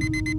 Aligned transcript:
thank 0.00 0.14
you 0.16 0.29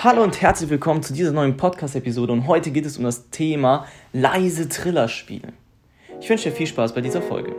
Hallo 0.00 0.22
und 0.22 0.40
herzlich 0.40 0.70
willkommen 0.70 1.02
zu 1.02 1.12
dieser 1.12 1.32
neuen 1.32 1.56
Podcast-Episode 1.56 2.32
und 2.32 2.46
heute 2.46 2.70
geht 2.70 2.86
es 2.86 2.98
um 2.98 3.02
das 3.02 3.30
Thema 3.30 3.84
leise 4.12 4.68
Triller 4.68 5.08
spielen. 5.08 5.54
Ich 6.20 6.30
wünsche 6.30 6.50
dir 6.50 6.54
viel 6.54 6.68
Spaß 6.68 6.94
bei 6.94 7.00
dieser 7.00 7.20
Folge. 7.20 7.50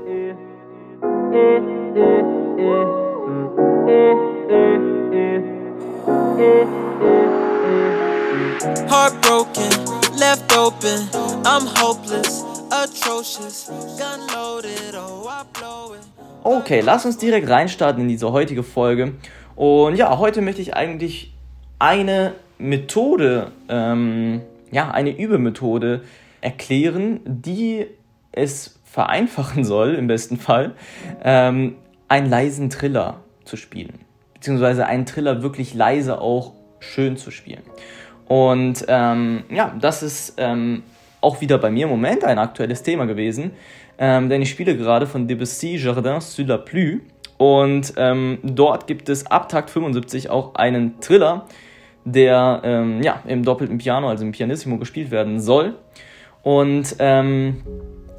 Heartbroken, 8.88 9.70
left 10.18 10.58
open. 10.58 11.10
I'm 11.44 11.68
hopeless, 11.82 12.46
atrocious. 12.70 13.70
Gun 13.98 14.28
loaded, 14.34 14.96
oh, 14.96 15.28
I 15.28 15.44
blow 15.52 15.94
it. 15.94 16.08
Okay, 16.44 16.80
lass 16.80 17.06
uns 17.06 17.18
direkt 17.18 17.50
reinstarten 17.50 18.04
in 18.04 18.08
diese 18.08 18.32
heutige 18.32 18.64
Folge. 18.64 19.16
Und 19.58 19.98
ja, 19.98 20.18
heute 20.18 20.42
möchte 20.42 20.62
ich 20.62 20.74
eigentlich 20.74 21.34
eine 21.80 22.34
Methode, 22.58 23.52
ähm, 23.70 24.42
ja, 24.72 24.92
eine 24.92 25.18
Übemethode 25.18 26.02
erklären, 26.42 27.22
die 27.26 27.88
es 28.32 28.80
vereinfachen 28.84 29.64
soll, 29.64 29.96
im 29.96 30.08
besten 30.08 30.38
Fall, 30.38 30.76
ähm, 31.24 31.76
einen 32.08 32.30
leisen 32.30 32.70
Triller 32.70 33.22
zu 33.46 33.56
spielen. 33.56 34.00
Beziehungsweise 34.34 34.86
einen 34.86 35.06
Triller 35.06 35.42
wirklich 35.42 35.74
leise 35.74 36.22
auch 36.22 36.54
schön 36.80 37.18
zu 37.18 37.32
spielen. 37.32 37.62
Und 38.28 38.86
ähm, 38.88 39.44
ja, 39.50 39.76
das 39.80 40.04
ist 40.04 40.36
ähm, 40.38 40.84
auch 41.22 41.42
wieder 41.42 41.58
bei 41.58 41.72
mir 41.72 41.86
im 41.86 41.90
Moment 41.90 42.24
ein 42.24 42.40
aktuelles 42.40 42.84
Thema 42.84 43.06
gewesen, 43.06 43.52
ähm, 43.98 44.30
denn 44.30 44.42
ich 44.42 44.50
spiele 44.50 44.78
gerade 44.78 45.08
von 45.08 45.28
Debussy 45.28 45.76
Jardin 45.76 46.22
sur 46.22 46.46
la 46.46 46.58
Pluie 46.58 47.02
und 47.38 47.94
ähm, 47.98 48.38
dort 48.44 48.88
gibt 48.88 49.10
es 49.10 49.26
ab 49.26 49.50
Takt 49.50 49.70
75 49.70 50.30
auch 50.30 50.56
einen 50.56 51.00
Triller, 51.00 51.46
der 52.12 52.62
ähm, 52.64 53.02
ja, 53.02 53.22
im 53.28 53.44
doppelten 53.44 53.78
Piano, 53.78 54.10
also 54.10 54.26
im 54.26 54.32
Pianissimo 54.32 54.78
gespielt 54.78 55.12
werden 55.12 55.40
soll. 55.40 55.76
Und 56.44 56.96
ähm, 57.00 57.64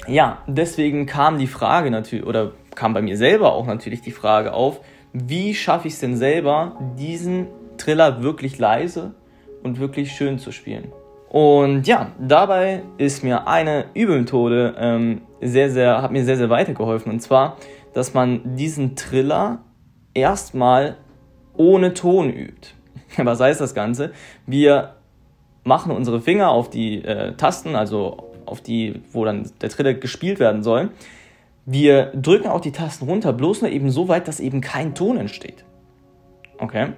ja, 0.06 0.38
deswegen 0.46 1.06
kam 1.06 1.38
die 1.38 1.46
Frage 1.46 1.90
natürlich, 1.90 2.26
oder 2.26 2.52
kam 2.74 2.94
bei 2.94 3.02
mir 3.02 3.16
selber 3.16 3.52
auch 3.52 3.66
natürlich 3.66 4.00
die 4.02 4.10
Frage 4.10 4.52
auf, 4.52 4.80
wie 5.12 5.54
schaffe 5.54 5.88
ich 5.88 5.94
es 5.94 6.00
denn 6.00 6.16
selber, 6.16 6.76
diesen 6.98 7.48
Triller 7.76 8.22
wirklich 8.22 8.58
leise 8.58 9.14
und 9.62 9.80
wirklich 9.80 10.12
schön 10.12 10.38
zu 10.38 10.52
spielen. 10.52 10.92
Und 11.28 11.86
ja, 11.86 12.12
dabei 12.18 12.82
ist 12.98 13.22
mir 13.22 13.46
eine 13.46 13.86
Übelmethode 13.94 14.74
ähm, 14.78 15.20
sehr, 15.40 15.70
sehr, 15.70 16.02
hat 16.02 16.10
mir 16.10 16.24
sehr, 16.24 16.36
sehr 16.36 16.50
weitergeholfen. 16.50 17.12
Und 17.12 17.20
zwar, 17.20 17.56
dass 17.94 18.14
man 18.14 18.56
diesen 18.56 18.96
Triller 18.96 19.60
erstmal 20.12 20.96
ohne 21.56 21.94
Ton 21.94 22.30
übt. 22.30 22.74
Was 23.16 23.40
heißt 23.40 23.60
das 23.60 23.74
Ganze? 23.74 24.12
Wir 24.46 24.94
machen 25.64 25.92
unsere 25.92 26.20
Finger 26.20 26.50
auf 26.50 26.70
die 26.70 27.04
äh, 27.04 27.34
Tasten, 27.34 27.76
also 27.76 28.30
auf 28.46 28.60
die, 28.60 29.02
wo 29.12 29.24
dann 29.24 29.50
der 29.60 29.68
Triller 29.68 29.94
gespielt 29.94 30.40
werden 30.40 30.62
soll. 30.62 30.90
Wir 31.66 32.06
drücken 32.14 32.48
auch 32.48 32.60
die 32.60 32.72
Tasten 32.72 33.04
runter, 33.04 33.32
bloß 33.32 33.62
nur 33.62 33.70
eben 33.70 33.90
so 33.90 34.08
weit, 34.08 34.26
dass 34.26 34.40
eben 34.40 34.60
kein 34.60 34.94
Ton 34.94 35.18
entsteht. 35.18 35.64
Okay? 36.58 36.88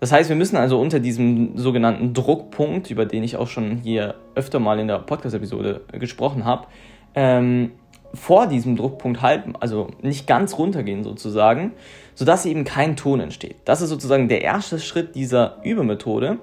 Das 0.00 0.12
heißt, 0.12 0.28
wir 0.28 0.36
müssen 0.36 0.56
also 0.56 0.80
unter 0.80 1.00
diesem 1.00 1.56
sogenannten 1.56 2.12
Druckpunkt, 2.12 2.90
über 2.90 3.06
den 3.06 3.22
ich 3.22 3.36
auch 3.36 3.48
schon 3.48 3.78
hier 3.78 4.16
öfter 4.34 4.58
mal 4.58 4.78
in 4.78 4.88
der 4.88 4.98
Podcast-Episode 4.98 5.82
gesprochen 5.92 6.44
habe, 6.44 6.66
ähm, 7.14 7.72
vor 8.14 8.46
diesem 8.46 8.76
Druckpunkt 8.76 9.22
halten, 9.22 9.54
also 9.58 9.88
nicht 10.00 10.26
ganz 10.26 10.58
runtergehen 10.58 11.02
sozusagen, 11.04 11.72
sodass 12.14 12.46
eben 12.46 12.64
kein 12.64 12.96
Ton 12.96 13.20
entsteht. 13.20 13.56
Das 13.64 13.82
ist 13.82 13.90
sozusagen 13.90 14.28
der 14.28 14.42
erste 14.42 14.78
Schritt 14.78 15.14
dieser 15.14 15.58
Übemethode, 15.62 16.38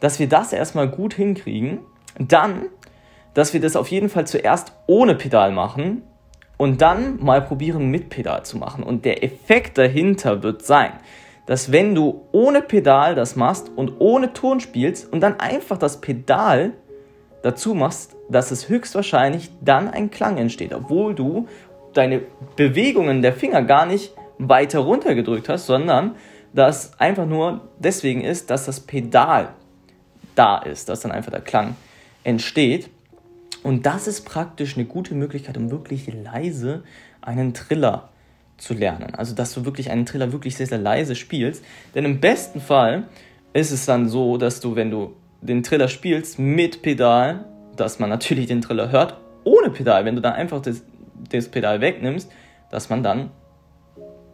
dass 0.00 0.18
wir 0.18 0.28
das 0.28 0.52
erstmal 0.52 0.88
gut 0.88 1.14
hinkriegen, 1.14 1.78
dann, 2.18 2.66
dass 3.32 3.54
wir 3.54 3.60
das 3.60 3.76
auf 3.76 3.88
jeden 3.88 4.08
Fall 4.08 4.26
zuerst 4.26 4.72
ohne 4.86 5.14
Pedal 5.14 5.52
machen 5.52 6.02
und 6.56 6.82
dann 6.82 7.22
mal 7.22 7.42
probieren 7.42 7.90
mit 7.90 8.08
Pedal 8.08 8.44
zu 8.44 8.58
machen. 8.58 8.84
Und 8.84 9.04
der 9.04 9.24
Effekt 9.24 9.78
dahinter 9.78 10.42
wird 10.42 10.64
sein, 10.64 10.92
dass 11.46 11.72
wenn 11.72 11.94
du 11.94 12.26
ohne 12.32 12.62
Pedal 12.62 13.14
das 13.14 13.36
machst 13.36 13.70
und 13.74 13.94
ohne 13.98 14.32
Ton 14.32 14.60
spielst 14.60 15.12
und 15.12 15.20
dann 15.20 15.40
einfach 15.40 15.78
das 15.78 16.00
Pedal 16.00 16.72
dazu 17.44 17.74
machst, 17.74 18.16
dass 18.30 18.50
es 18.50 18.70
höchstwahrscheinlich 18.70 19.50
dann 19.60 19.88
ein 19.88 20.10
Klang 20.10 20.38
entsteht, 20.38 20.72
obwohl 20.72 21.14
du 21.14 21.46
deine 21.92 22.22
Bewegungen 22.56 23.20
der 23.20 23.34
Finger 23.34 23.62
gar 23.62 23.84
nicht 23.84 24.12
weiter 24.38 24.80
runter 24.80 25.14
gedrückt 25.14 25.50
hast, 25.50 25.66
sondern 25.66 26.14
das 26.54 26.98
einfach 26.98 27.26
nur 27.26 27.68
deswegen 27.78 28.22
ist, 28.22 28.48
dass 28.48 28.64
das 28.64 28.80
Pedal 28.80 29.50
da 30.34 30.56
ist, 30.58 30.88
dass 30.88 31.00
dann 31.00 31.12
einfach 31.12 31.30
der 31.30 31.42
Klang 31.42 31.76
entsteht. 32.24 32.88
Und 33.62 33.84
das 33.84 34.08
ist 34.08 34.22
praktisch 34.22 34.76
eine 34.76 34.86
gute 34.86 35.14
Möglichkeit, 35.14 35.58
um 35.58 35.70
wirklich 35.70 36.10
leise 36.12 36.82
einen 37.20 37.52
Triller 37.52 38.08
zu 38.56 38.72
lernen. 38.72 39.14
Also, 39.14 39.34
dass 39.34 39.52
du 39.52 39.66
wirklich 39.66 39.90
einen 39.90 40.06
Triller 40.06 40.32
wirklich 40.32 40.56
sehr, 40.56 40.66
sehr 40.66 40.78
leise 40.78 41.14
spielst. 41.14 41.62
Denn 41.94 42.06
im 42.06 42.20
besten 42.20 42.60
Fall 42.60 43.04
ist 43.52 43.70
es 43.70 43.84
dann 43.84 44.08
so, 44.08 44.38
dass 44.38 44.60
du, 44.60 44.76
wenn 44.76 44.90
du 44.90 45.14
den 45.44 45.62
Triller 45.62 45.88
spielst 45.88 46.38
mit 46.38 46.82
Pedal, 46.82 47.44
dass 47.76 47.98
man 47.98 48.08
natürlich 48.08 48.46
den 48.46 48.62
Triller 48.62 48.90
hört, 48.90 49.16
ohne 49.44 49.70
Pedal, 49.70 50.04
wenn 50.04 50.16
du 50.16 50.22
dann 50.22 50.32
einfach 50.32 50.62
das, 50.62 50.82
das 51.30 51.48
Pedal 51.48 51.80
wegnimmst, 51.80 52.30
dass 52.70 52.88
man 52.88 53.02
dann 53.02 53.30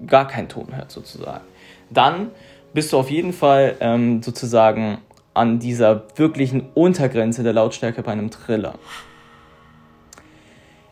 gar 0.06 0.28
keinen 0.28 0.48
Ton 0.48 0.74
hört 0.74 0.90
sozusagen. 0.90 1.44
Dann 1.90 2.30
bist 2.72 2.92
du 2.92 2.98
auf 2.98 3.10
jeden 3.10 3.32
Fall 3.32 3.76
ähm, 3.80 4.22
sozusagen 4.22 4.98
an 5.34 5.58
dieser 5.58 6.04
wirklichen 6.16 6.68
Untergrenze 6.74 7.42
der 7.42 7.52
Lautstärke 7.52 8.02
bei 8.02 8.12
einem 8.12 8.30
Triller. 8.30 8.74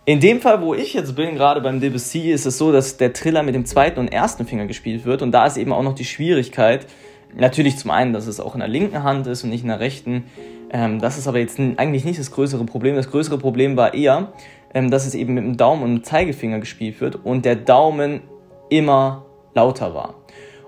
In 0.05 0.21
dem 0.21 0.41
Fall, 0.41 0.63
wo 0.63 0.75
ich 0.75 0.95
jetzt 0.95 1.15
bin, 1.17 1.35
gerade 1.35 1.61
beim 1.61 1.81
Debussy, 1.81 2.31
ist 2.31 2.47
es 2.47 2.57
so, 2.57 2.73
dass 2.73 2.97
der 2.97 3.13
Triller 3.13 3.43
mit 3.43 3.55
dem 3.55 3.67
zweiten 3.67 4.01
und 4.01 4.09
ersten 4.09 4.47
Finger 4.47 4.67
gespielt 4.67 5.05
wird. 5.05 5.21
Und 5.23 5.33
da 5.33 5.47
ist 5.47 5.59
eben 5.59 5.73
auch 5.73 5.83
noch 5.83 5.95
die 5.95 6.07
Schwierigkeit, 6.07 6.87
natürlich 7.35 7.77
zum 7.79 7.91
einen, 7.91 8.13
dass 8.13 8.27
es 8.27 8.41
auch 8.41 8.55
in 8.55 8.61
der 8.61 8.69
linken 8.69 9.03
Hand 9.03 9.27
ist 9.27 9.45
und 9.45 9.51
nicht 9.51 9.63
in 9.63 9.69
der 9.69 9.81
rechten. 9.81 10.25
Ähm, 10.71 11.01
das 11.01 11.19
ist 11.19 11.27
aber 11.27 11.39
jetzt 11.39 11.59
eigentlich 11.59 12.05
nicht 12.05 12.19
das 12.19 12.31
größere 12.31 12.65
Problem. 12.65 12.97
Das 12.97 13.11
größere 13.11 13.39
Problem 13.39 13.77
war 13.77 13.95
eher, 13.95 14.33
ähm, 14.75 14.91
dass 14.91 15.07
es 15.07 15.15
eben 15.15 15.35
mit 15.35 15.45
dem 15.45 15.57
Daumen 15.57 15.83
und 15.83 15.95
dem 15.95 16.05
Zeigefinger 16.05 16.59
gespielt 16.59 17.01
wird 17.01 17.17
und 17.25 17.45
der 17.45 17.57
Daumen 17.57 18.21
immer 18.69 19.25
lauter 19.55 19.95
war. 19.95 20.15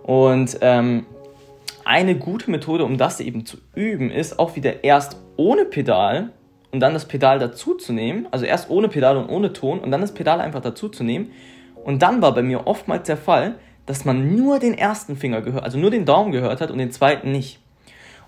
Und 0.03 0.59
ähm, 0.61 1.07
eine 1.85 2.17
gute 2.17 2.51
Methode, 2.51 2.85
um 2.85 2.99
das 2.99 3.21
eben 3.21 3.47
zu 3.47 3.59
üben, 3.75 4.11
ist 4.11 4.39
auch 4.39 4.57
wieder 4.57 4.85
erst 4.85 5.17
ohne 5.37 5.65
Pedal 5.65 6.31
und 6.73 6.81
dann 6.81 6.95
das 6.95 7.07
Pedal 7.07 7.39
dazu 7.39 7.75
zu 7.75 7.93
nehmen, 7.93 8.29
also 8.31 8.45
erst 8.45 8.71
ohne 8.71 8.89
Pedal 8.89 9.17
und 9.17 9.29
ohne 9.29 9.53
Ton 9.53 9.81
und 9.81 9.91
dann 9.91 10.01
das 10.01 10.15
Pedal 10.15 10.41
einfach 10.41 10.61
dazu 10.61 10.89
zu 10.89 11.05
nehmen. 11.05 11.33
Und 11.85 12.03
dann 12.03 12.23
war 12.23 12.35
bei 12.35 12.43
mir 12.43 12.67
oftmals 12.67 13.07
der 13.07 13.17
Fall, 13.17 13.57
dass 13.91 14.05
man 14.05 14.37
nur 14.37 14.61
den 14.61 14.79
ersten 14.79 15.17
Finger 15.17 15.43
gehört, 15.43 15.65
also 15.65 15.77
nur 15.77 15.91
den 15.91 16.05
Daumen 16.05 16.31
gehört 16.31 16.61
hat 16.61 16.71
und 16.71 16.79
den 16.79 16.93
zweiten 16.93 17.33
nicht. 17.33 17.59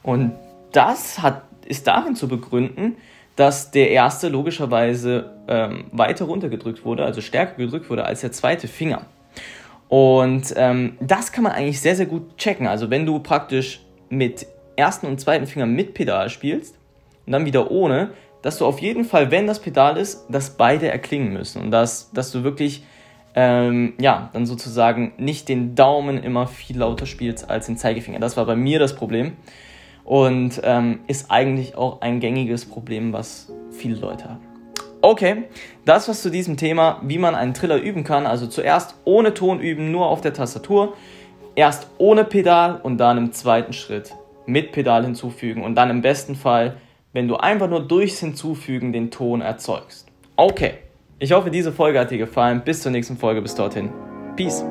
Und 0.02 0.32
das 0.72 1.22
hat, 1.22 1.44
ist 1.64 1.86
darin 1.86 2.16
zu 2.16 2.26
begründen, 2.26 2.96
dass 3.36 3.70
der 3.70 3.92
erste 3.92 4.28
logischerweise 4.28 5.30
ähm, 5.46 5.84
weiter 5.92 6.24
runtergedrückt 6.24 6.84
wurde, 6.84 7.04
also 7.04 7.20
stärker 7.20 7.54
gedrückt 7.58 7.88
wurde 7.90 8.04
als 8.04 8.22
der 8.22 8.32
zweite 8.32 8.66
Finger. 8.66 9.02
Und 9.86 10.52
ähm, 10.56 10.96
das 10.98 11.30
kann 11.30 11.44
man 11.44 11.52
eigentlich 11.52 11.80
sehr, 11.80 11.94
sehr 11.94 12.06
gut 12.06 12.36
checken. 12.38 12.66
Also 12.66 12.90
wenn 12.90 13.06
du 13.06 13.20
praktisch 13.20 13.82
mit 14.08 14.44
ersten 14.74 15.06
und 15.06 15.20
zweiten 15.20 15.46
Finger 15.46 15.66
mit 15.66 15.94
Pedal 15.94 16.28
spielst 16.28 16.74
und 17.24 17.34
dann 17.34 17.44
wieder 17.44 17.70
ohne, 17.70 18.10
dass 18.42 18.58
du 18.58 18.66
auf 18.66 18.80
jeden 18.80 19.04
Fall, 19.04 19.30
wenn 19.30 19.46
das 19.46 19.60
Pedal 19.60 19.96
ist, 19.96 20.26
dass 20.28 20.56
beide 20.56 20.88
erklingen 20.88 21.32
müssen 21.32 21.62
und 21.62 21.70
dass, 21.70 22.10
dass 22.10 22.32
du 22.32 22.42
wirklich, 22.42 22.82
ähm, 23.34 23.94
ja, 24.00 24.30
dann 24.32 24.46
sozusagen 24.46 25.12
nicht 25.16 25.48
den 25.48 25.74
Daumen 25.74 26.22
immer 26.22 26.46
viel 26.46 26.78
lauter 26.78 27.06
spielst 27.06 27.48
als 27.50 27.66
den 27.66 27.76
Zeigefinger. 27.76 28.18
Das 28.18 28.36
war 28.36 28.46
bei 28.46 28.56
mir 28.56 28.78
das 28.78 28.94
Problem 28.94 29.32
und 30.04 30.60
ähm, 30.64 31.00
ist 31.06 31.30
eigentlich 31.30 31.76
auch 31.76 32.00
ein 32.00 32.20
gängiges 32.20 32.64
Problem, 32.64 33.12
was 33.12 33.52
viele 33.70 33.96
Leute 33.96 34.28
haben. 34.28 34.40
Okay, 35.00 35.44
das 35.84 36.08
was 36.08 36.22
zu 36.22 36.30
diesem 36.30 36.56
Thema, 36.56 37.00
wie 37.02 37.18
man 37.18 37.34
einen 37.34 37.54
Triller 37.54 37.76
üben 37.76 38.04
kann. 38.04 38.26
Also 38.26 38.46
zuerst 38.46 38.94
ohne 39.04 39.34
Ton 39.34 39.60
üben, 39.60 39.90
nur 39.90 40.06
auf 40.06 40.20
der 40.20 40.32
Tastatur. 40.32 40.94
Erst 41.54 41.88
ohne 41.98 42.24
Pedal 42.24 42.80
und 42.82 42.98
dann 42.98 43.18
im 43.18 43.32
zweiten 43.32 43.72
Schritt 43.72 44.14
mit 44.46 44.72
Pedal 44.72 45.04
hinzufügen 45.04 45.62
und 45.62 45.74
dann 45.74 45.90
im 45.90 46.02
besten 46.02 46.34
Fall 46.34 46.76
wenn 47.12 47.28
du 47.28 47.36
einfach 47.36 47.68
nur 47.68 47.86
durchs 47.86 48.20
Hinzufügen 48.20 48.92
den 48.92 49.10
Ton 49.10 49.40
erzeugst. 49.40 50.06
Okay. 50.36 50.74
Ich 51.22 51.30
hoffe, 51.30 51.52
diese 51.52 51.70
Folge 51.70 52.00
hat 52.00 52.10
dir 52.10 52.18
gefallen. 52.18 52.62
Bis 52.64 52.82
zur 52.82 52.90
nächsten 52.90 53.16
Folge. 53.16 53.40
Bis 53.40 53.54
dorthin. 53.54 53.90
Peace. 54.34 54.64